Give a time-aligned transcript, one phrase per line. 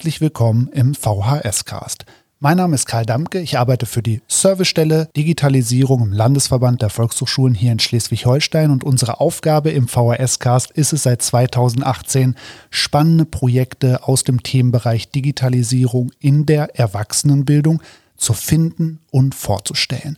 [0.00, 2.06] herzlich willkommen im VHS Cast.
[2.38, 7.54] Mein Name ist Karl Damke, ich arbeite für die Servicestelle Digitalisierung im Landesverband der Volkshochschulen
[7.54, 12.34] hier in Schleswig-Holstein und unsere Aufgabe im VHS-Cast ist es seit 2018,
[12.70, 17.82] spannende Projekte aus dem Themenbereich Digitalisierung in der Erwachsenenbildung
[18.16, 20.16] zu finden und vorzustellen.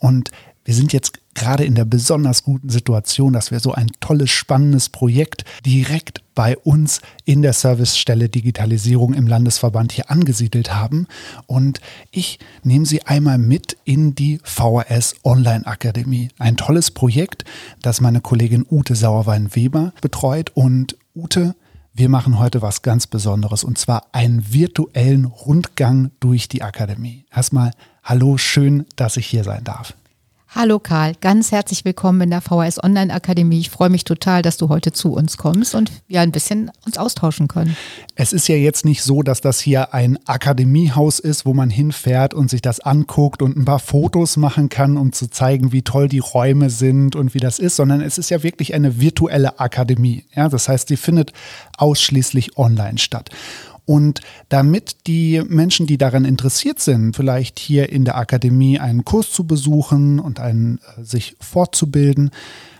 [0.00, 0.32] Und
[0.64, 4.88] wir sind jetzt gerade in der besonders guten Situation, dass wir so ein tolles, spannendes
[4.88, 11.06] Projekt direkt bei uns in der Servicestelle Digitalisierung im Landesverband hier angesiedelt haben.
[11.46, 11.80] Und
[12.10, 16.30] ich nehme Sie einmal mit in die VHS Online Akademie.
[16.38, 17.44] Ein tolles Projekt,
[17.82, 20.50] das meine Kollegin Ute Sauerwein-Weber betreut.
[20.54, 21.54] Und Ute,
[21.92, 27.24] wir machen heute was ganz Besonderes und zwar einen virtuellen Rundgang durch die Akademie.
[27.34, 27.72] Erstmal,
[28.02, 29.94] hallo, schön, dass ich hier sein darf.
[30.52, 33.60] Hallo Karl, ganz herzlich willkommen in der VHS Online Akademie.
[33.60, 36.98] Ich freue mich total, dass du heute zu uns kommst und wir ein bisschen uns
[36.98, 37.76] austauschen können.
[38.16, 42.34] Es ist ja jetzt nicht so, dass das hier ein Akademiehaus ist, wo man hinfährt
[42.34, 46.08] und sich das anguckt und ein paar Fotos machen kann, um zu zeigen, wie toll
[46.08, 50.24] die Räume sind und wie das ist, sondern es ist ja wirklich eine virtuelle Akademie.
[50.34, 51.32] Ja, das heißt, sie findet
[51.78, 53.30] ausschließlich online statt.
[53.90, 59.32] Und damit die Menschen, die daran interessiert sind, vielleicht hier in der Akademie einen Kurs
[59.32, 62.30] zu besuchen und einen, äh, sich fortzubilden,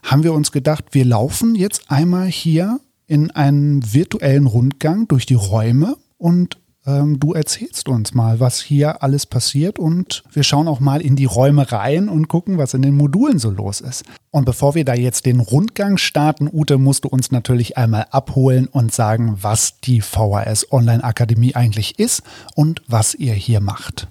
[0.05, 5.35] haben wir uns gedacht, wir laufen jetzt einmal hier in einem virtuellen Rundgang durch die
[5.35, 10.81] Räume und ähm, du erzählst uns mal, was hier alles passiert und wir schauen auch
[10.81, 14.05] mal in die Räume rein und gucken, was in den Modulen so los ist.
[14.31, 18.67] Und bevor wir da jetzt den Rundgang starten, Ute, musst du uns natürlich einmal abholen
[18.67, 22.23] und sagen, was die VHS Online Akademie eigentlich ist
[22.55, 24.09] und was ihr hier macht.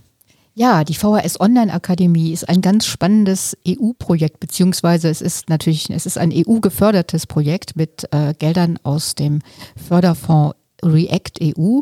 [0.55, 6.05] Ja, die VHS Online Akademie ist ein ganz spannendes EU-Projekt, beziehungsweise es ist natürlich, es
[6.05, 9.39] ist ein EU-gefördertes Projekt mit äh, Geldern aus dem
[9.77, 11.81] Förderfonds React EU.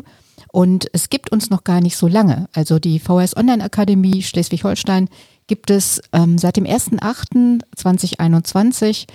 [0.52, 2.48] Und es gibt uns noch gar nicht so lange.
[2.52, 5.08] Also die VHS Online Akademie Schleswig-Holstein
[5.48, 9.06] gibt es ähm, seit dem 1.8.2021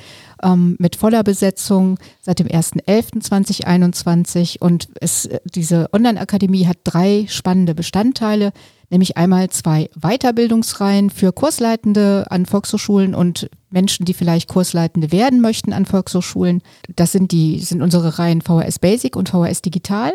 [0.44, 4.60] ähm, mit voller Besetzung, seit dem 1.11.2021.
[4.60, 8.52] Und es, diese Online-Akademie hat drei spannende Bestandteile,
[8.90, 15.74] nämlich einmal zwei Weiterbildungsreihen für Kursleitende an Volkshochschulen und Menschen, die vielleicht Kursleitende werden möchten
[15.74, 16.62] an Volkshochschulen.
[16.96, 20.12] Das sind die, sind unsere Reihen VHS Basic und VHS Digital.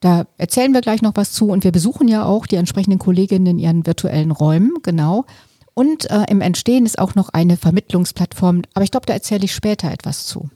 [0.00, 3.46] Da erzählen wir gleich noch was zu und wir besuchen ja auch die entsprechenden Kolleginnen
[3.46, 5.26] in ihren virtuellen Räumen, genau.
[5.74, 9.54] Und äh, im Entstehen ist auch noch eine Vermittlungsplattform, aber ich glaube, da erzähle ich
[9.54, 10.50] später etwas zu.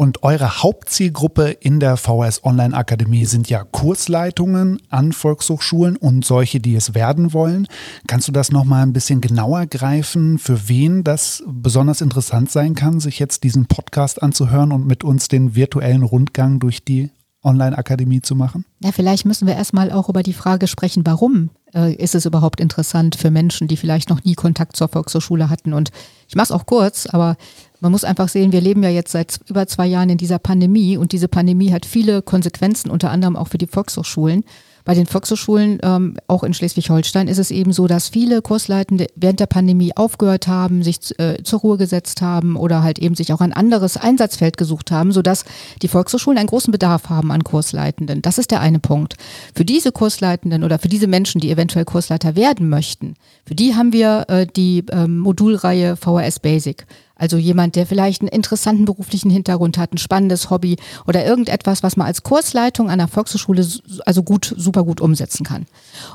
[0.00, 6.60] Und eure Hauptzielgruppe in der VHS Online Akademie sind ja Kursleitungen an Volkshochschulen und solche,
[6.60, 7.66] die es werden wollen.
[8.06, 13.00] Kannst du das nochmal ein bisschen genauer greifen, für wen das besonders interessant sein kann,
[13.00, 17.10] sich jetzt diesen Podcast anzuhören und mit uns den virtuellen Rundgang durch die
[17.48, 18.64] Online-Akademie zu machen?
[18.80, 22.60] Ja, vielleicht müssen wir erstmal auch über die Frage sprechen, warum äh, ist es überhaupt
[22.60, 25.72] interessant für Menschen, die vielleicht noch nie Kontakt zur Volkshochschule hatten.
[25.72, 25.90] Und
[26.28, 27.36] ich mache es auch kurz, aber
[27.80, 30.96] man muss einfach sehen, wir leben ja jetzt seit über zwei Jahren in dieser Pandemie
[30.96, 34.44] und diese Pandemie hat viele Konsequenzen, unter anderem auch für die Volkshochschulen.
[34.88, 39.38] Bei den Volkshochschulen, ähm, auch in Schleswig-Holstein, ist es eben so, dass viele Kursleitende während
[39.38, 43.42] der Pandemie aufgehört haben, sich äh, zur Ruhe gesetzt haben oder halt eben sich auch
[43.42, 45.44] ein anderes Einsatzfeld gesucht haben, sodass
[45.82, 48.22] die Volkshochschulen einen großen Bedarf haben an Kursleitenden.
[48.22, 49.16] Das ist der eine Punkt.
[49.54, 53.12] Für diese Kursleitenden oder für diese Menschen, die eventuell Kursleiter werden möchten,
[53.44, 56.86] für die haben wir äh, die äh, Modulreihe VHS Basic.
[57.18, 61.96] Also jemand, der vielleicht einen interessanten beruflichen Hintergrund hat, ein spannendes Hobby oder irgendetwas, was
[61.96, 63.66] man als Kursleitung an der Volkshochschule
[64.06, 65.66] also gut, super gut umsetzen kann.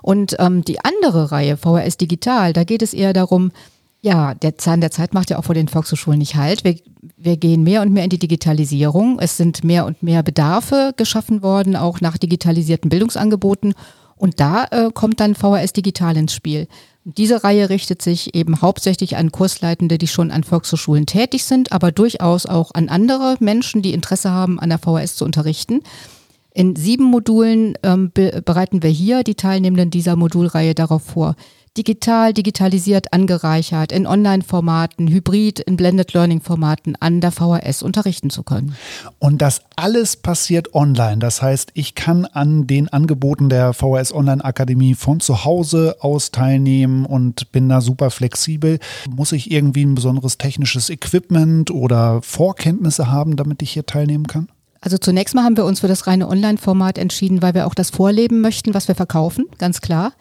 [0.01, 3.51] Und ähm, die andere Reihe, VHS Digital, da geht es eher darum,
[4.01, 6.65] ja, der Zahn der Zeit macht ja auch vor den Volkshochschulen nicht halt.
[6.65, 6.75] Wir,
[7.15, 9.17] wir gehen mehr und mehr in die Digitalisierung.
[9.19, 13.73] Es sind mehr und mehr Bedarfe geschaffen worden, auch nach digitalisierten Bildungsangeboten.
[14.17, 16.67] Und da äh, kommt dann VHS Digital ins Spiel.
[17.05, 21.91] Diese Reihe richtet sich eben hauptsächlich an Kursleitende, die schon an Volkshochschulen tätig sind, aber
[21.91, 25.81] durchaus auch an andere Menschen, die Interesse haben, an der VHS zu unterrichten.
[26.53, 31.35] In sieben Modulen ähm, be bereiten wir hier die Teilnehmenden dieser Modulreihe darauf vor,
[31.77, 38.75] digital, digitalisiert, angereichert, in Online-Formaten, hybrid, in Blended Learning-Formaten an der VHS unterrichten zu können.
[39.19, 41.17] Und das alles passiert online.
[41.17, 46.31] Das heißt, ich kann an den Angeboten der VHS Online Akademie von zu Hause aus
[46.31, 48.79] teilnehmen und bin da super flexibel.
[49.09, 54.49] Muss ich irgendwie ein besonderes technisches Equipment oder Vorkenntnisse haben, damit ich hier teilnehmen kann?
[54.83, 57.89] Also zunächst mal haben wir uns für das reine Online-Format entschieden, weil wir auch das
[57.89, 60.11] vorleben möchten, was wir verkaufen, ganz klar.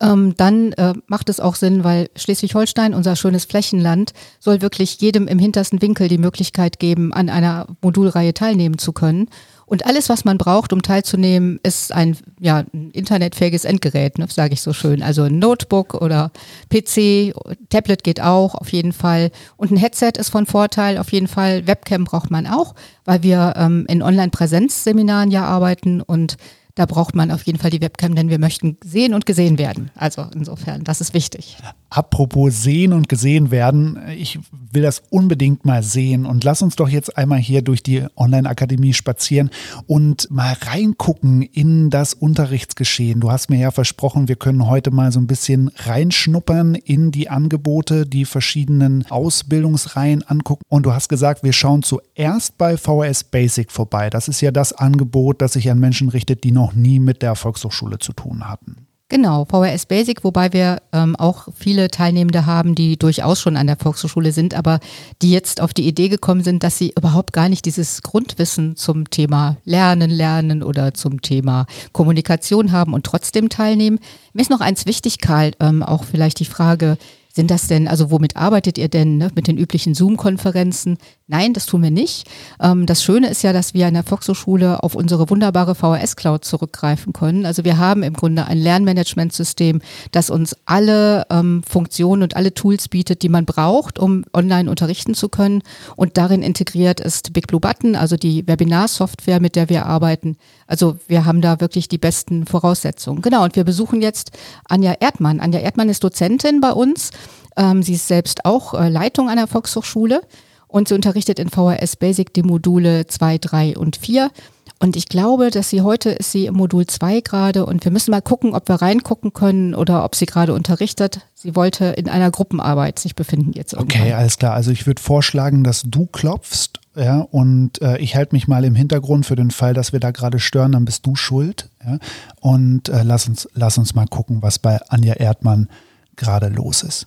[0.00, 5.28] Ähm, dann äh, macht es auch Sinn, weil Schleswig-Holstein, unser schönes Flächenland, soll wirklich jedem
[5.28, 9.28] im hintersten Winkel die Möglichkeit geben, an einer Modulreihe teilnehmen zu können.
[9.66, 14.54] Und alles, was man braucht, um teilzunehmen, ist ein, ja, ein internetfähiges Endgerät, ne, sage
[14.54, 15.02] ich so schön.
[15.02, 16.30] Also ein Notebook oder
[16.70, 17.34] PC,
[17.68, 19.32] Tablet geht auch, auf jeden Fall.
[19.56, 21.66] Und ein Headset ist von Vorteil, auf jeden Fall.
[21.66, 26.36] Webcam braucht man auch, weil wir ähm, in Online-Präsenzseminaren ja arbeiten und
[26.76, 29.90] da braucht man auf jeden Fall die Webcam, denn wir möchten sehen und gesehen werden.
[29.96, 31.56] Also insofern, das ist wichtig.
[31.88, 36.88] Apropos sehen und gesehen werden, ich will das unbedingt mal sehen und lass uns doch
[36.88, 39.50] jetzt einmal hier durch die Online-Akademie spazieren
[39.86, 43.20] und mal reingucken in das Unterrichtsgeschehen.
[43.20, 47.28] Du hast mir ja versprochen, wir können heute mal so ein bisschen reinschnuppern in die
[47.28, 53.70] Angebote, die verschiedenen Ausbildungsreihen angucken und du hast gesagt, wir schauen zuerst bei VHS Basic
[53.70, 54.10] vorbei.
[54.10, 57.36] Das ist ja das Angebot, das sich an Menschen richtet, die noch nie mit der
[57.36, 58.85] Volkshochschule zu tun hatten.
[59.08, 63.76] Genau, VRS Basic, wobei wir ähm, auch viele Teilnehmende haben, die durchaus schon an der
[63.76, 64.80] Volkshochschule sind, aber
[65.22, 69.08] die jetzt auf die Idee gekommen sind, dass sie überhaupt gar nicht dieses Grundwissen zum
[69.08, 74.00] Thema Lernen, Lernen oder zum Thema Kommunikation haben und trotzdem teilnehmen.
[74.32, 76.98] Mir ist noch eins wichtig, Karl, ähm, auch vielleicht die Frage,
[77.36, 79.30] sind das denn, also womit arbeitet ihr denn ne?
[79.34, 80.96] mit den üblichen Zoom-Konferenzen?
[81.26, 82.26] Nein, das tun wir nicht.
[82.62, 87.12] Ähm, das Schöne ist ja, dass wir an der Volkshochschule auf unsere wunderbare VHS-Cloud zurückgreifen
[87.12, 87.44] können.
[87.44, 92.88] Also wir haben im Grunde ein Lernmanagementsystem, das uns alle ähm, Funktionen und alle Tools
[92.88, 95.62] bietet, die man braucht, um online unterrichten zu können.
[95.94, 100.38] Und darin integriert ist Big Blue Button, also die Webinar-Software, mit der wir arbeiten.
[100.66, 103.20] Also wir haben da wirklich die besten Voraussetzungen.
[103.20, 104.30] Genau, und wir besuchen jetzt
[104.64, 105.40] Anja Erdmann.
[105.40, 107.10] Anja Erdmann ist Dozentin bei uns
[107.56, 110.22] ähm, sie ist selbst auch äh, Leitung der Volkshochschule
[110.68, 114.30] und sie unterrichtet in VHS Basic die Module 2, 3 und 4.
[114.78, 118.10] Und ich glaube, dass sie heute ist sie im Modul 2 gerade und wir müssen
[118.10, 121.20] mal gucken, ob wir reingucken können oder ob sie gerade unterrichtet.
[121.34, 123.72] Sie wollte in einer Gruppenarbeit sich befinden jetzt.
[123.72, 124.02] Irgendwann.
[124.02, 124.52] Okay, alles klar.
[124.52, 128.74] Also ich würde vorschlagen, dass du klopfst, ja, und äh, ich halte mich mal im
[128.74, 131.70] Hintergrund für den Fall, dass wir da gerade stören, dann bist du schuld.
[131.84, 131.98] Ja?
[132.40, 135.68] Und äh, lass uns, lass uns mal gucken, was bei Anja Erdmann
[136.16, 137.06] gerade los ist.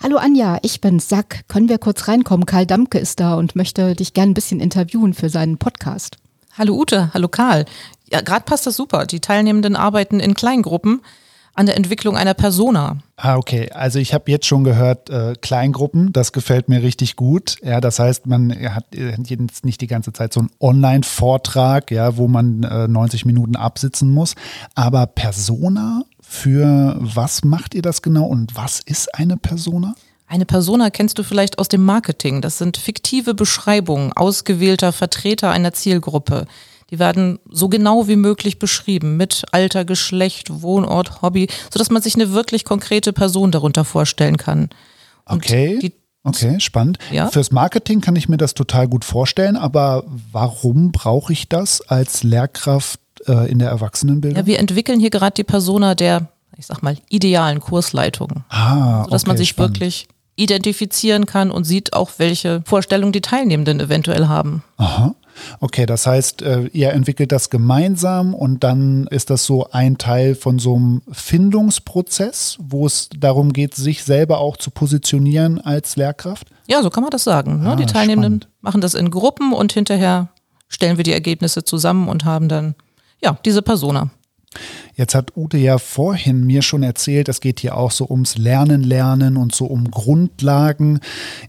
[0.00, 1.42] Hallo Anja, ich bin Sack.
[1.48, 2.46] Können wir kurz reinkommen?
[2.46, 6.16] Karl Damke ist da und möchte dich gerne ein bisschen interviewen für seinen Podcast.
[6.56, 7.64] Hallo Ute, hallo Karl.
[8.10, 9.06] Ja, gerade passt das super.
[9.06, 11.02] Die Teilnehmenden arbeiten in Kleingruppen
[11.58, 12.98] an der Entwicklung einer Persona.
[13.16, 13.68] Ah, okay.
[13.72, 17.56] Also ich habe jetzt schon gehört, äh, Kleingruppen, das gefällt mir richtig gut.
[17.64, 22.28] Ja, das heißt, man hat jetzt nicht die ganze Zeit so einen Online-Vortrag, ja, wo
[22.28, 24.36] man äh, 90 Minuten absitzen muss.
[24.76, 29.96] Aber Persona, für was macht ihr das genau und was ist eine Persona?
[30.28, 32.40] Eine Persona kennst du vielleicht aus dem Marketing.
[32.40, 36.46] Das sind fiktive Beschreibungen ausgewählter Vertreter einer Zielgruppe.
[36.90, 42.14] Die werden so genau wie möglich beschrieben mit Alter, Geschlecht, Wohnort, Hobby, sodass man sich
[42.14, 44.70] eine wirklich konkrete Person darunter vorstellen kann.
[45.26, 45.92] Und okay.
[46.24, 46.98] Okay, spannend.
[47.10, 47.28] Ja?
[47.28, 52.22] Fürs Marketing kann ich mir das total gut vorstellen, aber warum brauche ich das als
[52.22, 54.36] Lehrkraft äh, in der Erwachsenenbildung?
[54.36, 58.44] Ja, wir entwickeln hier gerade die Persona der, ich sag mal, idealen Kursleitung.
[58.48, 59.80] Ah, sodass okay, man sich spannend.
[59.80, 64.62] wirklich identifizieren kann und sieht auch, welche Vorstellungen die Teilnehmenden eventuell haben.
[64.76, 65.14] Aha.
[65.60, 70.34] Okay, das heißt, äh, ihr entwickelt das gemeinsam und dann ist das so ein Teil
[70.34, 76.48] von so einem Findungsprozess, wo es darum geht, sich selber auch zu positionieren als Lehrkraft?
[76.66, 77.62] Ja, so kann man das sagen.
[77.62, 77.70] Ne?
[77.70, 78.48] Ah, die Teilnehmenden spannend.
[78.60, 80.28] machen das in Gruppen und hinterher
[80.68, 82.74] stellen wir die Ergebnisse zusammen und haben dann
[83.22, 84.10] ja diese Persona.
[84.94, 88.82] Jetzt hat Ute ja vorhin mir schon erzählt, es geht hier auch so ums Lernen,
[88.82, 91.00] Lernen und so um Grundlagen.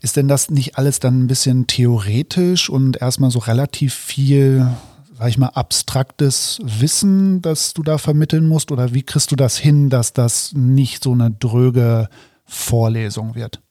[0.02, 4.68] Ist denn das nicht alles dann ein bisschen theoretisch und erstmal so relativ viel,
[5.18, 8.72] sag ich mal, abstraktes Wissen, das du da vermitteln musst?
[8.72, 12.10] Oder wie kriegst du das hin, dass das nicht so eine dröge
[12.46, 13.62] Vorlesung wird?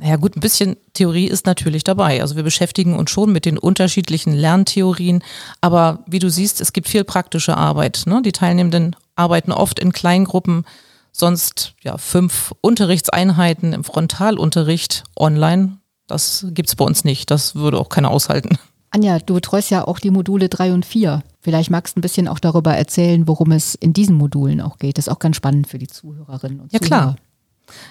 [0.00, 2.22] Naja gut, ein bisschen Theorie ist natürlich dabei.
[2.22, 5.22] Also wir beschäftigen uns schon mit den unterschiedlichen Lerntheorien,
[5.60, 8.04] aber wie du siehst, es gibt viel praktische Arbeit.
[8.06, 8.22] Ne?
[8.22, 10.64] Die Teilnehmenden arbeiten oft in Kleingruppen,
[11.12, 15.76] sonst ja fünf Unterrichtseinheiten im Frontalunterricht online.
[16.06, 17.30] Das gibt's bei uns nicht.
[17.30, 18.58] Das würde auch keiner aushalten.
[18.92, 21.22] Anja, du betreust ja auch die Module drei und vier.
[21.40, 24.96] Vielleicht magst du ein bisschen auch darüber erzählen, worum es in diesen Modulen auch geht.
[24.96, 26.96] Das ist auch ganz spannend für die Zuhörerinnen und ja, Zuhörer.
[26.96, 27.16] Ja klar.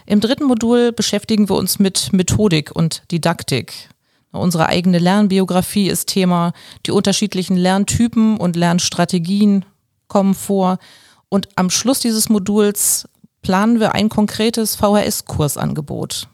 [0.06, 3.90] Im dritten Modul beschäftigen wir uns mit Methodik und Didaktik.
[4.32, 6.54] Unsere eigene Lernbiografie ist Thema.
[6.86, 9.66] Die unterschiedlichen Lerntypen und Lernstrategien
[10.08, 10.78] kommen vor.
[11.30, 13.08] Und am Schluss dieses Moduls
[13.42, 16.28] planen wir ein konkretes VHS-Kursangebot.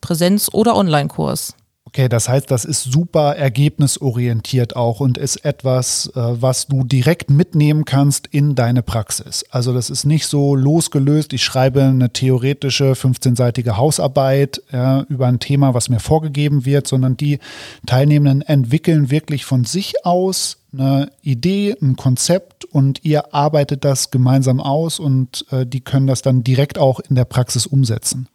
[0.00, 1.54] Präsenz- oder Online-Kurs.
[1.96, 7.30] Okay, das heißt, das ist super ergebnisorientiert auch und ist etwas, äh, was du direkt
[7.30, 9.44] mitnehmen kannst in deine Praxis.
[9.50, 15.38] Also das ist nicht so losgelöst, ich schreibe eine theoretische 15-seitige Hausarbeit ja, über ein
[15.38, 17.38] Thema, was mir vorgegeben wird, sondern die
[17.86, 24.60] Teilnehmenden entwickeln wirklich von sich aus eine Idee, ein Konzept und ihr arbeitet das gemeinsam
[24.60, 28.26] aus und äh, die können das dann direkt auch in der Praxis umsetzen.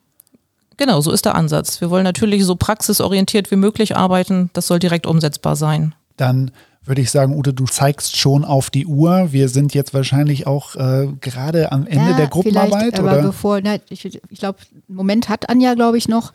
[0.79, 1.81] Genau, so ist der Ansatz.
[1.81, 4.49] Wir wollen natürlich so praxisorientiert wie möglich arbeiten.
[4.53, 5.93] Das soll direkt umsetzbar sein.
[6.15, 6.51] Dann
[6.85, 9.33] würde ich sagen, Ute, du zeigst schon auf die Uhr.
[9.33, 12.97] Wir sind jetzt wahrscheinlich auch äh, gerade am Ende ja, der Gruppenarbeit.
[12.97, 13.21] Aber oder?
[13.23, 16.31] bevor, na, ich, ich glaube, einen Moment hat Anja, glaube ich, noch.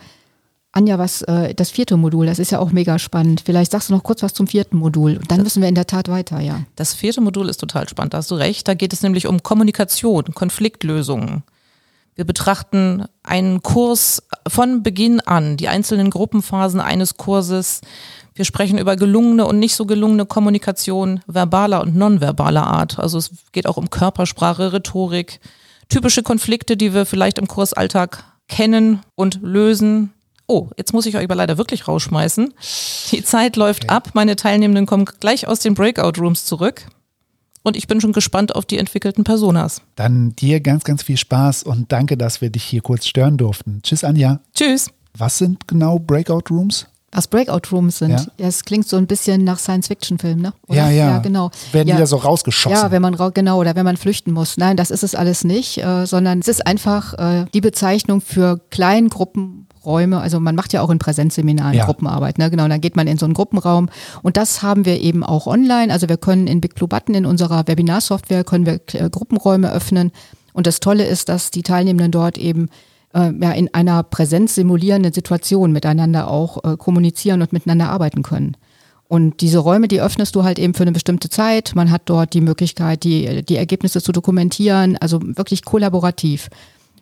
[0.72, 3.40] Anja, was äh, das vierte Modul, das ist ja auch mega spannend.
[3.46, 5.16] Vielleicht sagst du noch kurz was zum vierten Modul.
[5.16, 6.60] Und dann müssen wir in der Tat weiter, ja.
[6.76, 8.68] Das vierte Modul ist total spannend, da hast du recht.
[8.68, 11.44] Da geht es nämlich um Kommunikation, Konfliktlösungen.
[12.14, 17.80] Wir betrachten einen Kurs von Beginn an, die einzelnen Gruppenphasen eines Kurses.
[18.34, 22.98] Wir sprechen über gelungene und nicht so gelungene Kommunikation verbaler und nonverbaler Art.
[22.98, 25.40] Also es geht auch um Körpersprache, Rhetorik,
[25.88, 30.12] typische Konflikte, die wir vielleicht im Kursalltag kennen und lösen.
[30.46, 32.54] Oh, jetzt muss ich euch aber leider wirklich rausschmeißen.
[33.10, 33.94] Die Zeit läuft okay.
[33.94, 34.10] ab.
[34.14, 36.86] Meine Teilnehmenden kommen gleich aus den Breakout Rooms zurück
[37.64, 39.82] und ich bin schon gespannt auf die entwickelten Personas.
[39.96, 43.80] Dann dir ganz, ganz viel Spaß und danke, dass wir dich hier kurz stören durften.
[43.82, 44.38] Tschüss, Anja.
[44.54, 44.90] Tschüss.
[45.16, 46.86] Was sind genau Breakout Rooms?
[47.10, 48.10] Was Breakout Rooms sind.
[48.10, 48.26] Ja.
[48.38, 50.52] ja, es klingt so ein bisschen nach Science-Fiction-Film, ne?
[50.66, 50.76] Oder?
[50.76, 51.18] Ja, ja, ja.
[51.18, 51.50] genau.
[51.72, 51.94] Werden ja.
[51.94, 52.76] die da so rausgeschossen?
[52.76, 54.56] Ja, wenn man genau oder wenn man flüchten muss.
[54.56, 58.60] Nein, das ist es alles nicht, äh, sondern es ist einfach äh, die Bezeichnung für
[58.70, 61.84] Kleingruppen Räume, also man macht ja auch in Präsenzseminaren ja.
[61.84, 62.50] Gruppenarbeit, ne?
[62.50, 63.88] genau, dann geht man in so einen Gruppenraum
[64.22, 67.26] und das haben wir eben auch online, also wir können in Big Blue Button in
[67.26, 70.12] unserer Webinarsoftware können wir äh, Gruppenräume öffnen
[70.52, 72.68] und das Tolle ist, dass die Teilnehmenden dort eben
[73.14, 78.56] äh, ja, in einer Präsenz simulierenden Situation miteinander auch äh, kommunizieren und miteinander arbeiten können.
[79.06, 81.72] Und diese Räume, die öffnest du halt eben für eine bestimmte Zeit.
[81.74, 86.48] Man hat dort die Möglichkeit, die, die Ergebnisse zu dokumentieren, also wirklich kollaborativ.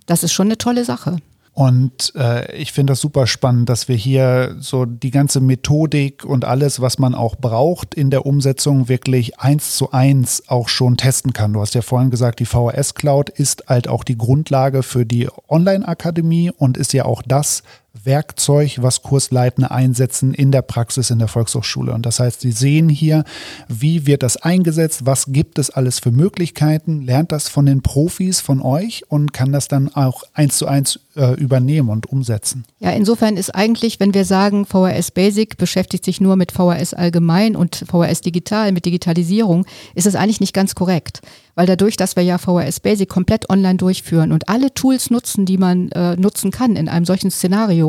[0.07, 1.17] Das ist schon eine tolle Sache.
[1.55, 6.47] Und äh, ich finde das super spannend, dass wir hier so die ganze Methodik und
[6.47, 11.35] alles, was man auch braucht in der Umsetzung, wirklich eins zu eins auch schon testen
[11.35, 11.53] kann.
[11.53, 15.29] Du hast ja vorhin gesagt, die VHS Cloud ist halt auch die Grundlage für die
[15.47, 17.63] Online-Akademie und ist ja auch das,
[18.05, 21.93] Werkzeug, was Kursleitende einsetzen in der Praxis in der Volkshochschule.
[21.93, 23.25] Und das heißt, Sie sehen hier,
[23.69, 28.41] wie wird das eingesetzt, was gibt es alles für Möglichkeiten, lernt das von den Profis,
[28.41, 32.65] von euch und kann das dann auch eins zu eins äh, übernehmen und umsetzen.
[32.79, 37.57] Ja, insofern ist eigentlich, wenn wir sagen, VHS Basic beschäftigt sich nur mit VHS allgemein
[37.57, 41.21] und VHS digital, mit Digitalisierung, ist es eigentlich nicht ganz korrekt
[41.55, 45.59] weil dadurch, dass wir ja VHS Basic komplett online durchführen und alle Tools nutzen, die
[45.59, 47.82] man äh, nutzen kann in einem solchen Szenario,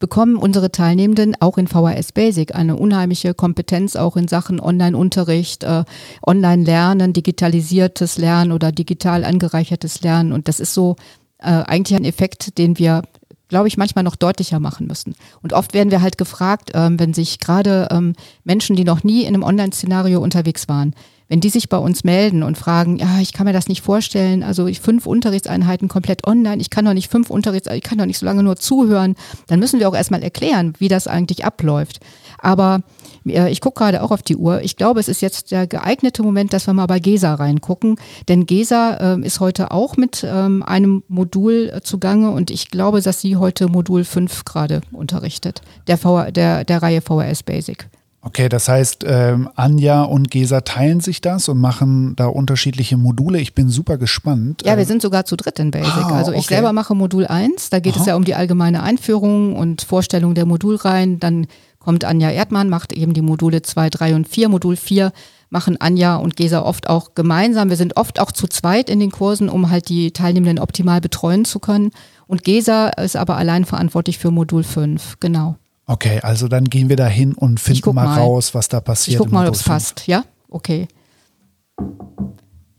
[0.00, 5.84] bekommen unsere Teilnehmenden auch in VHS Basic eine unheimliche Kompetenz auch in Sachen Online-Unterricht, äh,
[6.26, 10.32] Online-Lernen, digitalisiertes Lernen oder digital angereichertes Lernen.
[10.32, 10.96] Und das ist so
[11.38, 13.02] äh, eigentlich ein Effekt, den wir
[13.50, 15.16] glaube ich, manchmal noch deutlicher machen müssen.
[15.42, 19.22] Und oft werden wir halt gefragt, ähm, wenn sich gerade ähm, Menschen, die noch nie
[19.22, 20.94] in einem Online-Szenario unterwegs waren,
[21.30, 24.42] wenn die sich bei uns melden und fragen, ja, ich kann mir das nicht vorstellen,
[24.42, 28.04] also ich fünf Unterrichtseinheiten komplett online, ich kann doch nicht fünf Unterrichts, ich kann doch
[28.04, 29.14] nicht so lange nur zuhören,
[29.46, 32.00] dann müssen wir auch erstmal erklären, wie das eigentlich abläuft.
[32.38, 32.82] Aber
[33.26, 34.60] äh, ich gucke gerade auch auf die Uhr.
[34.62, 37.96] Ich glaube, es ist jetzt der geeignete Moment, dass wir mal bei GESA reingucken.
[38.28, 43.00] Denn GESA äh, ist heute auch mit ähm, einem Modul äh, zugange und ich glaube,
[43.00, 47.88] dass sie heute Modul 5 gerade unterrichtet, der, v der, der Reihe VHS Basic.
[48.22, 53.40] Okay, das heißt, ähm, Anja und Gesa teilen sich das und machen da unterschiedliche Module.
[53.40, 54.62] Ich bin super gespannt.
[54.64, 56.04] Ja, wir ähm, sind sogar zu dritt in Basic.
[56.04, 56.54] Ah, also ich okay.
[56.54, 58.00] selber mache Modul 1, da geht Aha.
[58.00, 61.18] es ja um die allgemeine Einführung und Vorstellung der Modulreihen.
[61.18, 61.46] Dann
[61.78, 64.50] kommt Anja Erdmann, macht eben die Module 2, 3 und 4.
[64.50, 65.12] Modul 4
[65.48, 67.70] machen Anja und Gesa oft auch gemeinsam.
[67.70, 71.44] Wir sind oft auch zu zweit in den Kursen, um halt die Teilnehmenden optimal betreuen
[71.44, 71.90] zu können.
[72.26, 75.56] Und Gesa ist aber allein verantwortlich für Modul 5, genau.
[75.90, 79.14] Okay, also dann gehen wir da hin und finden mal, mal, raus, was da passiert.
[79.14, 80.06] Ich guck mal, ob es passt.
[80.06, 80.86] Ja, okay.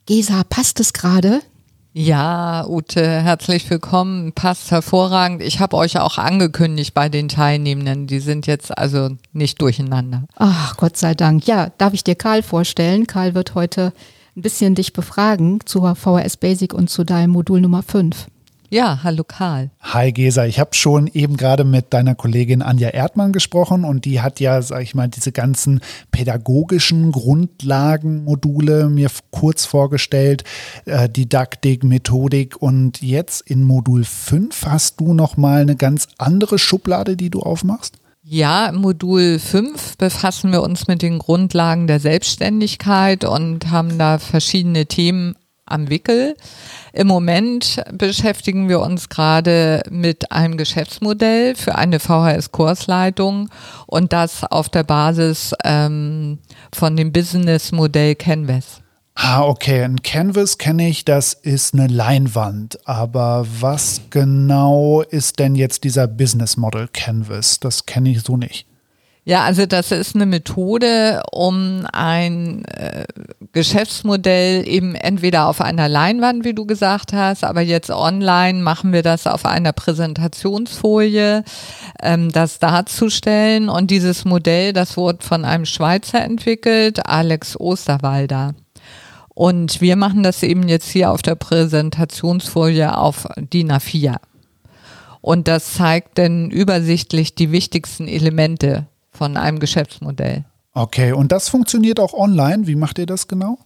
[0.06, 1.42] Gesa, passt es gerade?
[1.92, 4.32] Ja, Ute, herzlich willkommen.
[4.32, 5.44] Passt hervorragend.
[5.44, 8.08] Ich habe euch auch angekündigt bei den Teilnehmenden.
[8.08, 10.24] Die sind jetzt also nicht durcheinander.
[10.38, 11.46] Ach, Gott sei Dank.
[11.46, 13.08] Ja, darf ich dir Karl vorstellen?
[13.08, 13.92] Karl wird heute
[14.38, 18.28] ein bisschen dich befragen zur VHS Basic und zu deinem Modul Nummer 5.
[18.74, 19.70] Ja, hallo Karl.
[19.82, 24.22] Hi Gesa, ich habe schon eben gerade mit deiner Kollegin Anja Erdmann gesprochen und die
[24.22, 30.46] hat ja, sag ich mal, diese ganzen pädagogischen Grundlagenmodule mir kurz vorgestellt,
[30.86, 37.18] äh, Didaktik, Methodik und jetzt in Modul 5 hast du nochmal eine ganz andere Schublade,
[37.18, 37.98] die du aufmachst?
[38.24, 44.18] Ja, im Modul 5 befassen wir uns mit den Grundlagen der Selbstständigkeit und haben da
[44.18, 45.36] verschiedene Themen
[45.66, 46.36] am Wickel.
[46.94, 53.50] Im Moment beschäftigen wir uns gerade mit einem Geschäftsmodell für eine VHS-Kursleitung
[53.88, 56.40] und das auf der Basis ähm,
[56.74, 58.82] von dem Business-Modell Canvas.
[59.16, 59.84] Ah, okay.
[59.84, 62.80] Ein Canvas kenne ich, das ist eine Leinwand.
[62.88, 67.60] Aber was genau ist denn jetzt dieser Business Model Canvas?
[67.60, 68.71] Das kenne ich so nicht.
[69.24, 73.06] Ja, also das ist eine Methode, um ein äh,
[73.52, 79.04] Geschäftsmodell eben entweder auf einer Leinwand, wie du gesagt hast, aber jetzt online machen wir
[79.04, 81.44] das auf einer Präsentationsfolie,
[82.02, 83.70] ähm, das darzustellen.
[83.70, 88.56] Und dieses Modell, das wurde von einem Schweizer entwickelt, Alex Osterwalder.
[89.36, 94.16] Und wir machen das eben jetzt hier auf der Präsentationsfolie auf DIN A4.
[95.22, 100.46] Und das zeigt dann übersichtlich die wichtigsten Elemente von einem Geschäftsmodell.
[100.74, 102.68] Okay, und das funktioniert auch online.
[102.68, 103.58] Wie macht ihr das genau?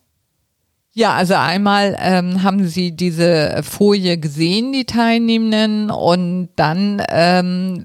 [0.93, 7.83] Ja, also einmal ähm, haben Sie diese Folie gesehen, die Teilnehmenden, und dann ähm,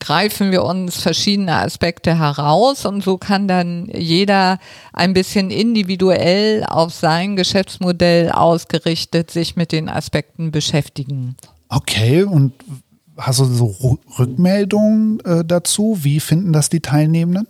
[0.00, 4.58] greifen wir uns verschiedene Aspekte heraus und so kann dann jeder
[4.92, 11.36] ein bisschen individuell auf sein Geschäftsmodell ausgerichtet sich mit den Aspekten beschäftigen.
[11.68, 12.54] Okay, und
[13.18, 15.98] hast du so Rückmeldungen äh, dazu?
[16.02, 17.46] Wie finden das die Teilnehmenden?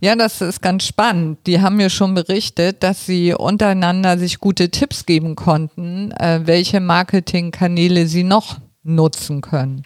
[0.00, 1.38] Ja, das ist ganz spannend.
[1.46, 6.80] Die haben mir schon berichtet, dass sie untereinander sich gute Tipps geben konnten, äh, welche
[6.80, 9.82] Marketingkanäle sie noch nutzen können.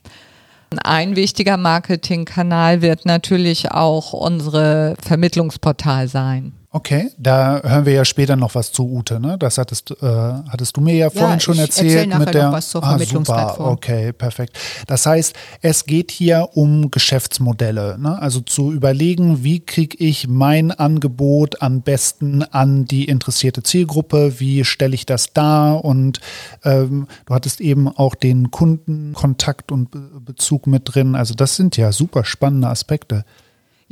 [0.85, 6.53] Ein wichtiger Marketingkanal wird natürlich auch unsere Vermittlungsportal sein.
[6.75, 9.37] Okay, da hören wir ja später noch was zu Ute, ne?
[9.37, 12.53] Das hattest, äh, hattest du mir ja vorhin ja, schon erzählt erzähl mit der noch
[12.55, 14.59] was zur ah, super, okay, perfekt.
[14.87, 18.19] Das heißt, es geht hier um Geschäftsmodelle, ne?
[18.19, 24.65] Also zu überlegen, wie kriege ich mein Angebot am besten an die interessierte Zielgruppe, wie
[24.65, 26.21] stelle ich das dar und
[26.65, 29.91] ähm, du hattest eben auch den Kundenkontakt und
[30.25, 31.17] Bezug mit drin.
[31.17, 33.27] Also das sind ja super spannende Aspekte.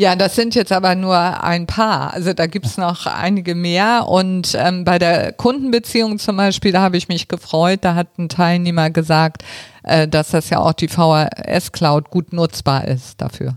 [0.01, 2.15] Ja, das sind jetzt aber nur ein paar.
[2.15, 4.07] Also da gibt's noch einige mehr.
[4.09, 7.81] Und ähm, bei der Kundenbeziehung zum Beispiel, da habe ich mich gefreut.
[7.83, 9.45] Da hat ein Teilnehmer gesagt,
[9.83, 13.57] äh, dass das ja auch die VHS Cloud gut nutzbar ist dafür.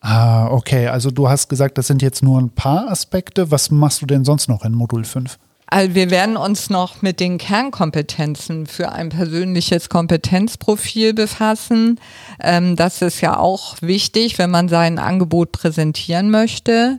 [0.00, 0.88] Ah, okay.
[0.88, 3.52] Also du hast gesagt, das sind jetzt nur ein paar Aspekte.
[3.52, 5.38] Was machst du denn sonst noch in Modul 5?
[5.72, 11.98] Also wir werden uns noch mit den Kernkompetenzen für ein persönliches Kompetenzprofil befassen.
[12.42, 16.98] Ähm, das ist ja auch wichtig, wenn man sein Angebot präsentieren möchte.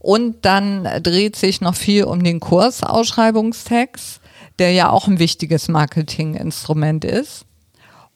[0.00, 4.20] Und dann dreht sich noch viel um den Kursausschreibungstext,
[4.58, 7.46] der ja auch ein wichtiges Marketinginstrument ist.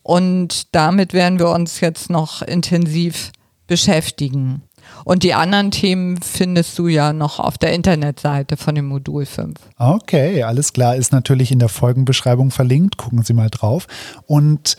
[0.03, 3.31] Und damit werden wir uns jetzt noch intensiv
[3.69, 4.63] beschäftigen.
[5.05, 9.59] Und die anderen Themen findest du ja noch auf der Internetseite von dem Modul 5.
[9.79, 10.97] Okay, alles klar.
[10.97, 12.97] Ist natürlich in der Folgenbeschreibung verlinkt.
[12.97, 13.87] Gucken Sie mal drauf.
[14.27, 14.77] Und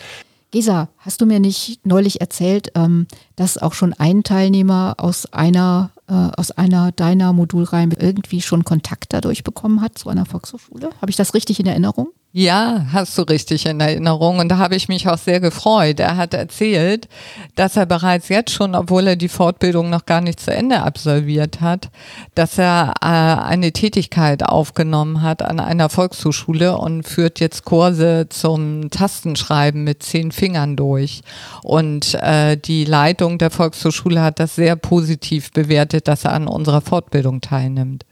[0.54, 5.90] Gesa, hast du mir nicht neulich erzählt, ähm, dass auch schon ein Teilnehmer aus einer,
[6.08, 10.90] äh, aus einer deiner Modulreihen irgendwie schon Kontakt dadurch bekommen hat zu einer Volkshochschule?
[11.00, 12.10] Habe ich das richtig in Erinnerung?
[12.36, 14.40] Ja, hast du richtig in Erinnerung.
[14.40, 16.00] Und da habe ich mich auch sehr gefreut.
[16.00, 17.08] Er hat erzählt,
[17.54, 21.60] dass er bereits jetzt schon, obwohl er die Fortbildung noch gar nicht zu Ende absolviert
[21.60, 21.90] hat,
[22.34, 28.90] dass er äh, eine Tätigkeit aufgenommen hat an einer Volkshochschule und führt jetzt Kurse zum
[28.90, 31.20] Tastenschreiben mit zehn Fingern durch.
[31.62, 36.80] Und äh, die Leitung der Volkshochschule hat das sehr positiv bewertet, dass er an unserer
[36.80, 38.04] Fortbildung teilnimmt.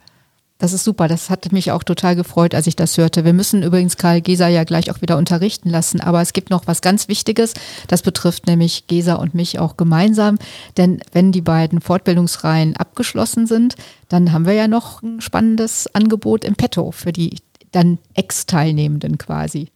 [0.62, 1.08] Das ist super.
[1.08, 3.24] Das hat mich auch total gefreut, als ich das hörte.
[3.24, 6.00] Wir müssen übrigens Karl Gesa ja gleich auch wieder unterrichten lassen.
[6.00, 7.54] Aber es gibt noch was ganz Wichtiges.
[7.88, 10.38] Das betrifft nämlich Gesa und mich auch gemeinsam.
[10.76, 13.74] Denn wenn die beiden Fortbildungsreihen abgeschlossen sind,
[14.08, 17.38] dann haben wir ja noch ein spannendes Angebot im Petto für die
[17.72, 19.72] dann Ex-Teilnehmenden quasi.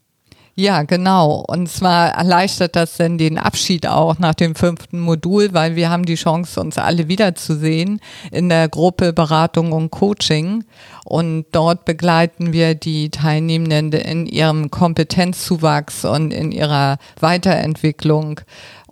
[0.59, 1.45] Ja, genau.
[1.47, 6.07] Und zwar erleichtert das dann den Abschied auch nach dem fünften Modul, weil wir haben
[6.07, 10.65] die Chance, uns alle wiederzusehen in der Gruppe Beratung und Coaching.
[11.05, 18.41] Und dort begleiten wir die Teilnehmenden in ihrem Kompetenzzuwachs und in ihrer Weiterentwicklung.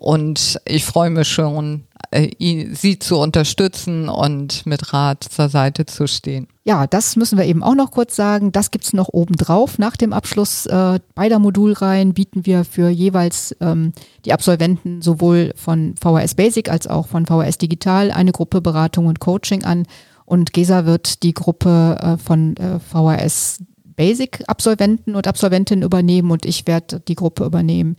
[0.04, 2.28] Und ich freue mich schon, äh,
[2.74, 6.46] sie zu unterstützen und mit Rat zur Seite zu stehen.
[6.64, 8.52] Ja, das müssen wir eben auch noch kurz sagen.
[8.52, 9.78] Das gibt es noch obendrauf.
[9.78, 13.94] Nach dem Abschluss äh, beider Modulreihen bieten wir für jeweils ähm,
[14.26, 19.20] die Absolventen sowohl von VHS Basic als auch von VHS Digital eine Gruppe Beratung und
[19.20, 19.86] Coaching an.
[20.26, 23.64] Und GESA wird die Gruppe äh, von äh, VHS
[23.96, 27.96] Basic Absolventen und Absolventinnen übernehmen und ich werde die Gruppe übernehmen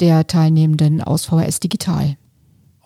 [0.00, 2.16] der Teilnehmenden aus VHS Digital.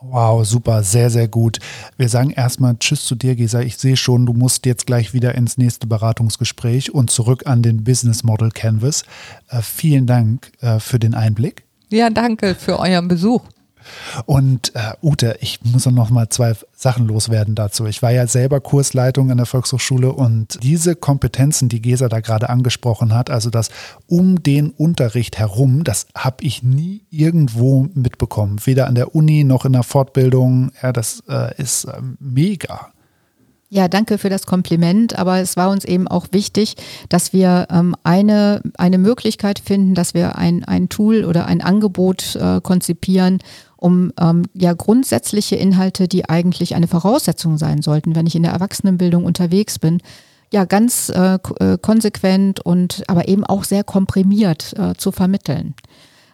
[0.02, 1.58] Wow, super, sehr, sehr gut.
[1.98, 3.60] Wir sagen erstmal Tschüss zu dir, Gesa.
[3.60, 7.84] Ich sehe schon, du musst jetzt gleich wieder ins nächste Beratungsgespräch und zurück an den
[7.84, 9.04] Business Model Canvas.
[9.48, 11.64] Äh, vielen Dank äh, für den Einblick.
[11.90, 13.42] Ja, danke für euren Besuch.
[14.26, 17.86] Und äh, Ute, ich muss noch mal zwei Sachen loswerden dazu.
[17.86, 22.48] Ich war ja selber Kursleitung an der Volkshochschule und diese Kompetenzen, die Gesa da gerade
[22.48, 23.70] angesprochen hat, also das
[24.06, 28.60] um den Unterricht herum, das habe ich nie irgendwo mitbekommen.
[28.64, 30.72] Weder an der Uni noch in der Fortbildung.
[30.82, 32.92] Ja, das äh, ist äh, mega.
[33.72, 36.74] Ja, danke für das Kompliment, aber es war uns eben auch wichtig,
[37.08, 42.34] dass wir ähm, eine, eine Möglichkeit finden, dass wir ein, ein Tool oder ein Angebot
[42.34, 43.38] äh, konzipieren,
[43.80, 48.52] um ähm, ja grundsätzliche Inhalte, die eigentlich eine Voraussetzung sein sollten, wenn ich in der
[48.52, 50.00] Erwachsenenbildung unterwegs bin,
[50.52, 55.74] ja ganz äh, äh, konsequent und aber eben auch sehr komprimiert äh, zu vermitteln.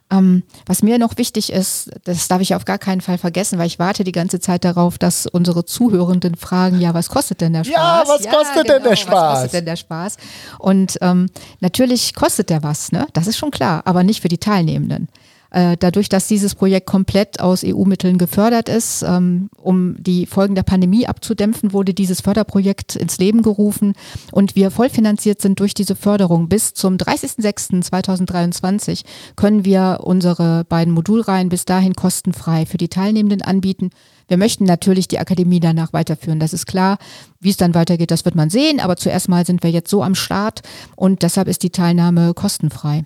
[0.09, 3.67] Ähm, was mir noch wichtig ist, das darf ich auf gar keinen Fall vergessen, weil
[3.67, 7.65] ich warte die ganze Zeit darauf, dass unsere Zuhörenden fragen, ja, was kostet denn der
[7.65, 7.75] Spaß?
[7.75, 9.13] Ja, was ja, kostet genau, denn der Spaß?
[9.13, 10.17] Was kostet denn der Spaß?
[10.61, 11.27] Und ähm,
[11.59, 13.09] natürlich kostet der was, ne?
[13.15, 15.09] Das ist schon klar, aber nicht für die Teilnehmenden.
[15.51, 20.65] Äh, dadurch, dass dieses Projekt komplett aus EU-Mitteln gefördert ist, ähm, um die Folgen der
[20.65, 23.95] Pandemie abzudämpfen, wurde dieses Förderprojekt ins Leben gerufen
[24.33, 26.49] und wir vollfinanziert sind durch diese Förderung.
[26.49, 29.05] Bis zum 30.06.2023
[29.37, 33.91] können wir unsere beiden Modulreihen bis dahin kostenfrei für die Teilnehmenden anbieten.
[34.29, 36.99] Wir möchten natürlich die Akademie danach weiterführen, das ist klar.
[37.39, 40.03] Wie es dann weitergeht, das wird man sehen, aber zuerst mal sind wir jetzt so
[40.03, 40.63] am Start
[40.97, 43.05] und deshalb ist die Teilnahme kostenfrei.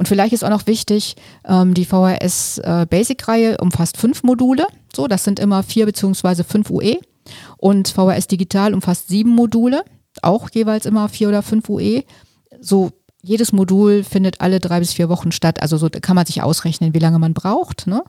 [0.00, 1.14] Und vielleicht ist auch noch wichtig,
[1.46, 4.66] ähm, die VHS äh, Basic-Reihe umfasst fünf Module.
[4.96, 6.96] So, das sind immer vier beziehungsweise fünf UE.
[7.58, 9.84] Und VHS Digital umfasst sieben Module,
[10.22, 12.04] auch jeweils immer vier oder fünf UE.
[12.62, 15.60] So jedes Modul findet alle drei bis vier Wochen statt.
[15.60, 17.86] Also so kann man sich ausrechnen, wie lange man braucht.
[17.86, 18.02] Ne?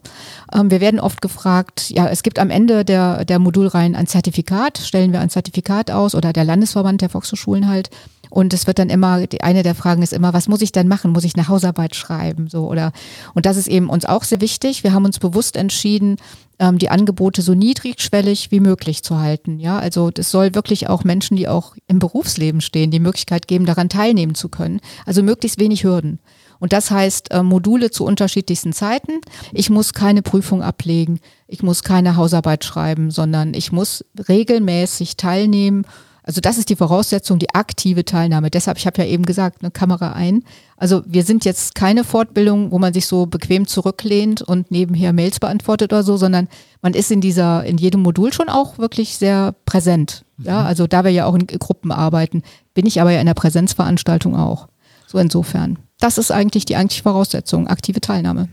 [0.50, 4.78] Ähm, wir werden oft gefragt, ja, es gibt am Ende der, der Modulreihen ein Zertifikat,
[4.78, 7.90] stellen wir ein Zertifikat aus oder der Landesverband der Volkshochschulen halt.
[8.32, 11.12] Und es wird dann immer, eine der Fragen ist immer, was muss ich denn machen?
[11.12, 12.48] Muss ich eine Hausarbeit schreiben?
[12.48, 12.92] So, oder,
[13.34, 14.84] und das ist eben uns auch sehr wichtig.
[14.84, 16.16] Wir haben uns bewusst entschieden,
[16.58, 19.60] ähm, die Angebote so niedrigschwellig wie möglich zu halten.
[19.60, 23.66] Ja, also das soll wirklich auch Menschen, die auch im Berufsleben stehen, die Möglichkeit geben,
[23.66, 24.80] daran teilnehmen zu können.
[25.04, 26.18] Also möglichst wenig Hürden.
[26.58, 29.20] Und das heißt äh, Module zu unterschiedlichsten Zeiten.
[29.52, 35.84] Ich muss keine Prüfung ablegen, ich muss keine Hausarbeit schreiben, sondern ich muss regelmäßig teilnehmen
[36.24, 38.50] also das ist die Voraussetzung, die aktive Teilnahme.
[38.50, 40.44] Deshalb, ich habe ja eben gesagt, eine Kamera ein.
[40.76, 45.40] Also wir sind jetzt keine Fortbildung, wo man sich so bequem zurücklehnt und nebenher Mails
[45.40, 46.48] beantwortet oder so, sondern
[46.80, 50.24] man ist in dieser, in jedem Modul schon auch wirklich sehr präsent.
[50.38, 50.66] Ja, mhm.
[50.66, 52.42] also da wir ja auch in Gruppen arbeiten,
[52.74, 54.68] bin ich aber ja in der Präsenzveranstaltung auch.
[55.06, 55.78] So insofern.
[55.98, 58.48] Das ist eigentlich die eigentliche Voraussetzung, aktive Teilnahme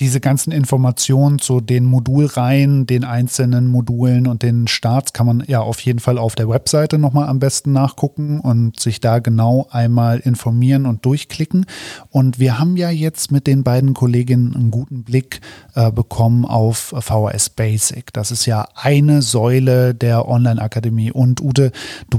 [0.00, 5.60] diese ganzen Informationen zu den Modulreihen, den einzelnen Modulen und den Starts kann man ja
[5.60, 10.18] auf jeden Fall auf der Webseite nochmal am besten nachgucken und sich da genau einmal
[10.18, 11.66] informieren und durchklicken.
[12.10, 15.40] Und wir haben ja jetzt mit den beiden Kolleginnen einen guten Blick
[15.74, 18.12] äh, bekommen auf VHS Basic.
[18.12, 21.10] Das ist ja eine Säule der Online-Akademie.
[21.10, 21.72] Und Ute,
[22.10, 22.18] du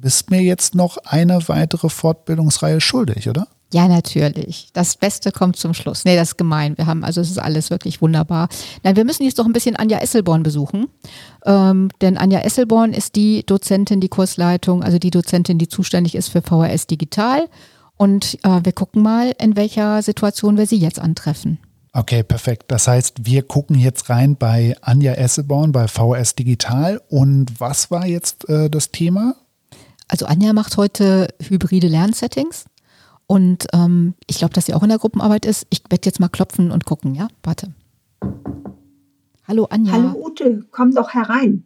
[0.00, 3.46] bist mir jetzt noch eine weitere Fortbildungsreihe schuldig, oder?
[3.72, 4.68] Ja, natürlich.
[4.72, 6.04] Das Beste kommt zum Schluss.
[6.04, 6.78] Nee, das ist gemein.
[6.78, 8.48] Wir haben, also es ist alles wirklich wunderbar.
[8.84, 10.86] Nein, wir müssen jetzt doch ein bisschen Anja Esselborn besuchen.
[11.44, 16.28] Ähm, denn Anja Esselborn ist die Dozentin, die Kursleitung, also die Dozentin, die zuständig ist
[16.28, 17.48] für VHS Digital.
[17.96, 21.58] Und äh, wir gucken mal, in welcher Situation wir sie jetzt antreffen.
[21.92, 22.66] Okay, perfekt.
[22.68, 27.00] Das heißt, wir gucken jetzt rein bei Anja Esselborn bei VHS Digital.
[27.08, 29.34] Und was war jetzt äh, das Thema?
[30.06, 32.66] Also Anja macht heute hybride Lernsettings.
[33.26, 35.66] Und ähm, ich glaube, dass sie auch in der Gruppenarbeit ist.
[35.70, 37.28] Ich werde jetzt mal klopfen und gucken, ja?
[37.42, 37.72] Warte.
[39.48, 39.92] Hallo Anja.
[39.92, 41.64] Hallo Ute, komm doch herein.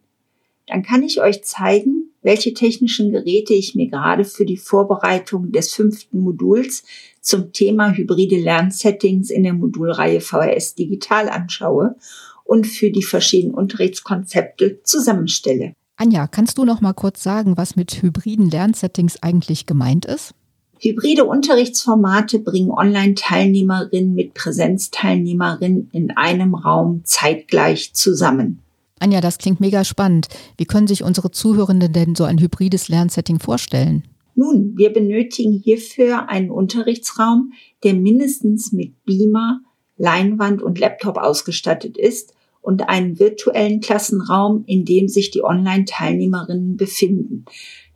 [0.66, 5.74] Dann kann ich euch zeigen, welche technischen Geräte ich mir gerade für die Vorbereitung des
[5.74, 6.84] fünften Moduls
[7.20, 11.96] zum Thema hybride Lernsettings in der Modulreihe VHS Digital anschaue
[12.44, 15.74] und für die verschiedenen Unterrichtskonzepte zusammenstelle.
[15.96, 20.34] Anja, kannst du noch mal kurz sagen, was mit hybriden Lernsettings eigentlich gemeint ist?
[20.82, 28.60] Hybride Unterrichtsformate bringen Online-Teilnehmerinnen mit Präsenzteilnehmerinnen in einem Raum zeitgleich zusammen.
[28.98, 30.28] Anja, das klingt mega spannend.
[30.56, 34.04] Wie können sich unsere Zuhörenden denn so ein hybrides Lernsetting vorstellen?
[34.34, 37.52] Nun, wir benötigen hierfür einen Unterrichtsraum,
[37.84, 39.60] der mindestens mit Beamer,
[39.98, 47.44] Leinwand und Laptop ausgestattet ist und einen virtuellen Klassenraum, in dem sich die Online-Teilnehmerinnen befinden.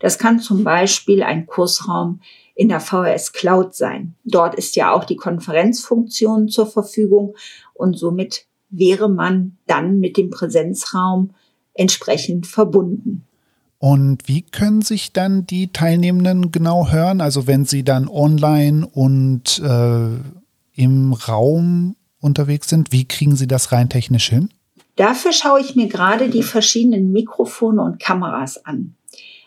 [0.00, 2.20] Das kann zum Beispiel ein Kursraum
[2.54, 4.14] in der VHS Cloud sein.
[4.24, 7.34] Dort ist ja auch die Konferenzfunktion zur Verfügung
[7.72, 11.34] und somit wäre man dann mit dem Präsenzraum
[11.74, 13.24] entsprechend verbunden.
[13.78, 17.20] Und wie können sich dann die Teilnehmenden genau hören?
[17.20, 20.08] Also wenn sie dann online und äh,
[20.74, 24.48] im Raum unterwegs sind, wie kriegen sie das rein technisch hin?
[24.96, 28.94] Dafür schaue ich mir gerade die verschiedenen Mikrofone und Kameras an.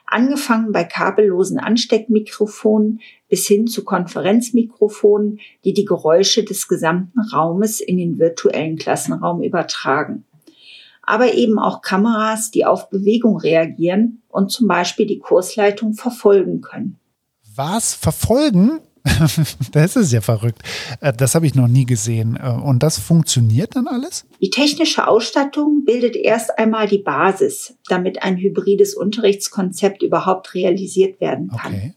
[0.10, 7.98] Angefangen bei kabellosen Ansteckmikrofonen bis hin zu Konferenzmikrofonen, die die Geräusche des gesamten Raumes in
[7.98, 10.24] den virtuellen Klassenraum übertragen.
[11.02, 16.98] Aber eben auch Kameras, die auf Bewegung reagieren und zum Beispiel die Kursleitung verfolgen können.
[17.56, 17.94] Was?
[17.94, 18.80] Verfolgen?
[19.72, 20.62] das ist ja verrückt.
[21.02, 22.38] Äh, das habe ich noch nie gesehen.
[22.42, 24.26] Äh, und das funktioniert dann alles?
[24.42, 31.50] Die technische Ausstattung bildet erst einmal die Basis, damit ein hybrides Unterrichtskonzept überhaupt realisiert werden
[31.50, 31.74] kann.
[31.74, 31.94] Okay.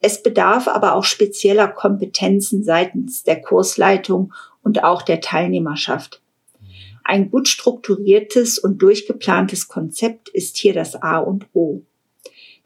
[0.00, 6.22] Es bedarf aber auch spezieller Kompetenzen seitens der Kursleitung und auch der Teilnehmerschaft.
[7.02, 11.82] Ein gut strukturiertes und durchgeplantes Konzept ist hier das A und O.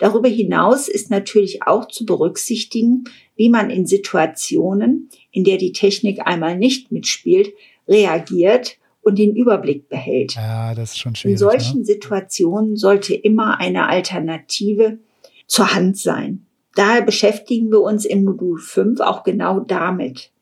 [0.03, 3.05] Darüber hinaus ist natürlich auch zu berücksichtigen,
[3.37, 7.53] wie man in Situationen, in der die Technik einmal nicht mitspielt,
[7.87, 10.35] reagiert und den Überblick behält.
[10.35, 11.35] Ja, das ist schon schwierig.
[11.35, 11.85] In solchen ne?
[11.85, 14.99] Situationen sollte immer eine Alternative
[15.47, 16.47] zur Hand sein.
[16.75, 20.33] Daher beschäftigen wir uns im Modul 5 auch genau damit.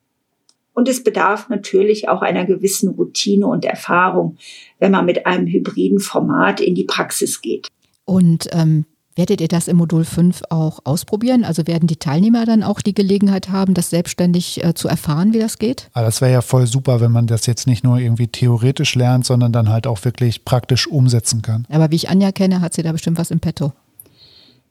[0.73, 4.37] Und es bedarf natürlich auch einer gewissen Routine und Erfahrung,
[4.79, 7.67] wenn man mit einem hybriden Format in die Praxis geht.
[8.05, 11.43] Und ähm, Werdet ihr das im Modul 5 auch ausprobieren?
[11.43, 15.39] Also werden die Teilnehmer dann auch die Gelegenheit haben, das selbstständig äh, zu erfahren, wie
[15.39, 15.89] das geht?
[15.93, 19.25] Ah, das wäre ja voll super, wenn man das jetzt nicht nur irgendwie theoretisch lernt,
[19.25, 21.67] sondern dann halt auch wirklich praktisch umsetzen kann.
[21.69, 23.73] Aber wie ich Anja kenne, hat sie da bestimmt was im Petto.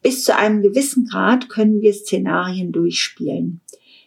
[0.02, 3.60] Bis zu einem gewissen Grad können wir Szenarien durchspielen.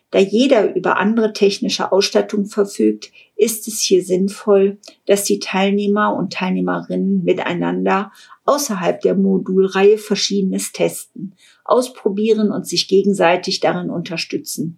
[0.10, 6.34] Da jeder über andere technische Ausstattung verfügt, ist es hier sinnvoll, dass die Teilnehmer und
[6.34, 8.12] Teilnehmerinnen miteinander
[8.45, 14.77] außerhalb der Modulreihe Verschiedenes testen, ausprobieren und sich gegenseitig darin unterstützen.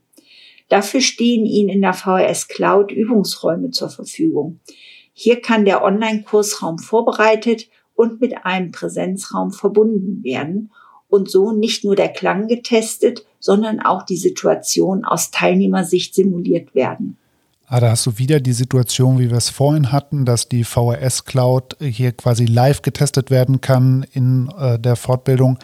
[0.69, 4.59] Dafür stehen Ihnen in der VHS Cloud Übungsräume zur Verfügung.
[5.13, 10.71] Hier kann der Online-Kursraum vorbereitet und mit einem Präsenzraum verbunden werden
[11.07, 17.17] und so nicht nur der Klang getestet, sondern auch die Situation aus Teilnehmersicht simuliert werden.
[17.67, 21.25] Ah, da hast du wieder die Situation, wie wir es vorhin hatten, dass die VRS
[21.25, 25.57] Cloud hier quasi live getestet werden kann in äh, der Fortbildung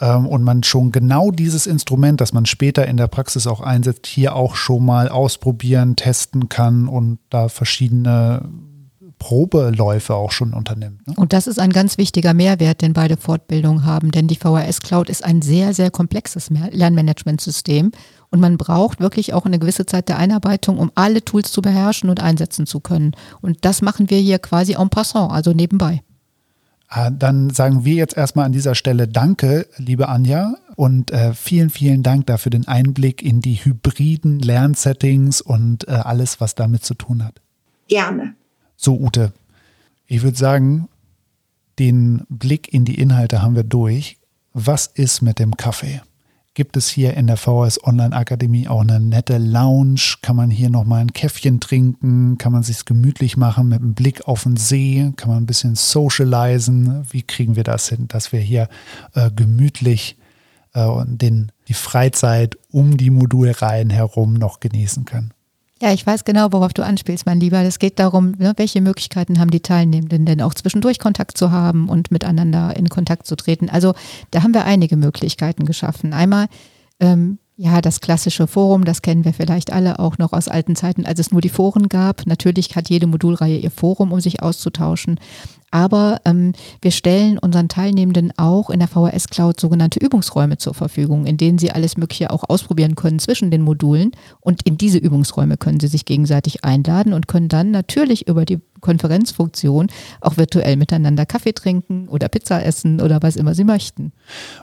[0.00, 4.06] ähm, und man schon genau dieses Instrument, das man später in der Praxis auch einsetzt,
[4.06, 8.48] hier auch schon mal ausprobieren, testen kann und da verschiedene
[9.18, 11.06] Probeläufe auch schon unternimmt.
[11.06, 11.14] Ne?
[11.16, 15.08] Und das ist ein ganz wichtiger Mehrwert, den beide Fortbildungen haben, denn die VHS Cloud
[15.08, 17.92] ist ein sehr, sehr komplexes Lernmanagementsystem
[18.30, 22.10] und man braucht wirklich auch eine gewisse Zeit der Einarbeitung, um alle Tools zu beherrschen
[22.10, 23.12] und einsetzen zu können.
[23.40, 26.02] Und das machen wir hier quasi en passant, also nebenbei.
[26.88, 31.70] Ah, dann sagen wir jetzt erstmal an dieser Stelle Danke, liebe Anja, und äh, vielen,
[31.70, 36.94] vielen Dank dafür den Einblick in die hybriden Lernsettings und äh, alles, was damit zu
[36.94, 37.40] tun hat.
[37.88, 38.34] Gerne.
[38.76, 39.32] So, Ute,
[40.06, 40.88] ich würde sagen,
[41.78, 44.18] den Blick in die Inhalte haben wir durch.
[44.52, 46.02] Was ist mit dem Kaffee?
[46.56, 50.14] Gibt es hier in der VHS Online Akademie auch eine nette Lounge?
[50.22, 52.38] Kann man hier nochmal ein Käffchen trinken?
[52.38, 55.12] Kann man sich gemütlich machen mit einem Blick auf den See?
[55.16, 57.06] Kann man ein bisschen socialisen?
[57.10, 58.70] Wie kriegen wir das hin, dass wir hier
[59.12, 60.16] äh, gemütlich
[60.72, 65.34] äh, den, die Freizeit um die Modulreihen herum noch genießen können?
[65.82, 67.60] Ja, ich weiß genau, worauf du anspielst, mein Lieber.
[67.60, 71.90] Es geht darum, ne, welche Möglichkeiten haben die Teilnehmenden denn auch zwischendurch Kontakt zu haben
[71.90, 73.68] und miteinander in Kontakt zu treten.
[73.68, 73.92] Also
[74.30, 76.14] da haben wir einige Möglichkeiten geschaffen.
[76.14, 76.46] Einmal
[76.98, 81.06] ähm, ja, das klassische Forum, das kennen wir vielleicht alle auch noch aus alten Zeiten,
[81.06, 82.26] als es nur die Foren gab.
[82.26, 85.18] Natürlich hat jede Modulreihe ihr Forum, um sich auszutauschen.
[85.70, 91.26] Aber ähm, wir stellen unseren Teilnehmenden auch in der VHS Cloud sogenannte Übungsräume zur Verfügung,
[91.26, 94.12] in denen sie alles Mögliche auch ausprobieren können zwischen den Modulen.
[94.40, 98.60] Und in diese Übungsräume können sie sich gegenseitig einladen und können dann natürlich über die
[98.80, 99.88] Konferenzfunktion
[100.20, 104.12] auch virtuell miteinander Kaffee trinken oder Pizza essen oder was immer sie möchten.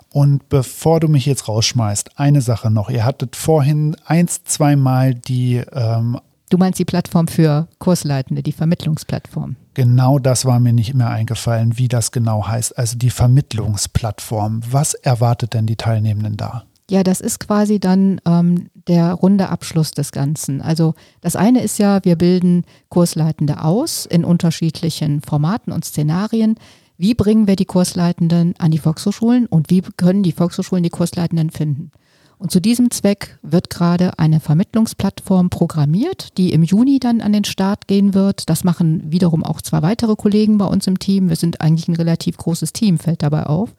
[0.10, 2.90] Und bevor du mich jetzt rausschmeißt, eine Sache noch.
[2.90, 6.20] Ihr hattet vorhin eins, zweimal die ähm,
[6.54, 9.56] Du meinst die Plattform für Kursleitende, die Vermittlungsplattform?
[9.74, 12.78] Genau das war mir nicht mehr eingefallen, wie das genau heißt.
[12.78, 14.62] Also die Vermittlungsplattform.
[14.70, 16.66] Was erwartet denn die Teilnehmenden da?
[16.92, 20.62] Ja, das ist quasi dann ähm, der runde Abschluss des Ganzen.
[20.62, 26.58] Also das eine ist ja, wir bilden Kursleitende aus in unterschiedlichen Formaten und Szenarien.
[27.00, 31.50] Wie bringen wir die Kursleitenden an die Volkshochschulen und wie können die Volkshochschulen die Kursleitenden
[31.50, 31.90] finden?
[32.44, 37.46] Und zu diesem Zweck wird gerade eine Vermittlungsplattform programmiert, die im Juni dann an den
[37.46, 38.50] Start gehen wird.
[38.50, 41.30] Das machen wiederum auch zwei weitere Kollegen bei uns im Team.
[41.30, 43.74] Wir sind eigentlich ein relativ großes Team, fällt dabei auf.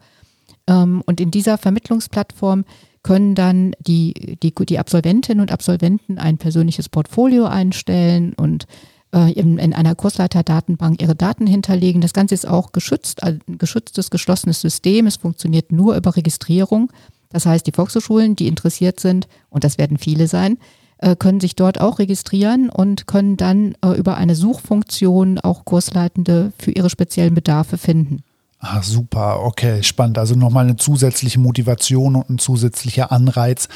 [0.67, 2.65] Ähm, und in dieser Vermittlungsplattform
[3.03, 8.67] können dann die, die, die Absolventinnen und Absolventen ein persönliches Portfolio einstellen und
[9.15, 12.01] äh, in, in einer Kursleiterdatenbank ihre Daten hinterlegen.
[12.01, 15.07] Das Ganze ist auch geschützt, ein geschütztes, geschlossenes System.
[15.07, 16.91] Es funktioniert nur über Registrierung.
[17.35, 20.57] Das heißt, die Volkshochschulen, die interessiert sind, und das werden viele sein,
[20.99, 26.53] äh, können sich dort auch registrieren und können dann äh, über eine Suchfunktion auch Kursleitende
[26.61, 28.23] für ihre speziellen Bedarfe finden.
[28.61, 30.17] Ah, super, okay, spannend.
[30.17, 33.69] Also nochmal eine zusätzliche Motivation und ein zusätzlicher Anreiz,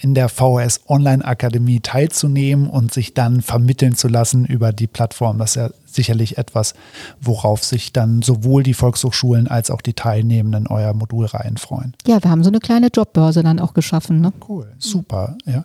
[0.00, 5.36] in der VHS Online Akademie teilzunehmen und sich dann vermitteln zu lassen über die Plattform.
[5.36, 6.74] Das ist ja sicherlich etwas,
[7.20, 11.94] worauf sich dann sowohl die Volkshochschulen als auch die Teilnehmenden eurer Modulreihen freuen.
[12.06, 14.20] Ja, wir haben so eine kleine Jobbörse dann auch geschaffen.
[14.20, 14.32] Ne?
[14.48, 15.36] Cool, super.
[15.46, 15.64] Ja.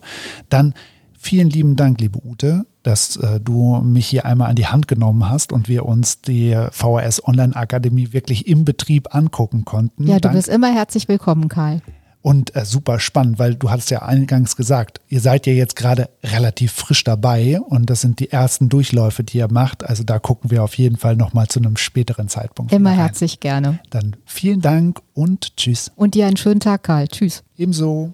[0.49, 0.73] Dann
[1.17, 5.29] vielen lieben Dank, liebe Ute dass äh, du mich hier einmal an die Hand genommen
[5.29, 10.07] hast und wir uns die VHS Online Akademie wirklich im Betrieb angucken konnten.
[10.07, 10.35] Ja, du Dank.
[10.35, 11.81] bist immer herzlich willkommen, Karl.
[12.27, 16.09] Und äh, super spannend, weil du hattest ja eingangs gesagt, ihr seid ja jetzt gerade
[16.25, 19.85] relativ frisch dabei und das sind die ersten Durchläufe, die ihr macht.
[19.85, 22.73] Also da gucken wir auf jeden Fall nochmal zu einem späteren Zeitpunkt.
[22.73, 23.79] Immer herzlich gerne.
[23.91, 25.89] Dann vielen Dank und tschüss.
[25.95, 27.07] Und dir einen schönen Tag, Karl.
[27.07, 27.45] Tschüss.
[27.55, 28.11] Ebenso.